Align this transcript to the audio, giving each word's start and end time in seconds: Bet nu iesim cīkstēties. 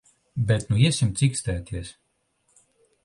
Bet 0.51 0.65
nu 0.69 0.79
iesim 0.85 1.13
cīkstēties. 1.21 1.93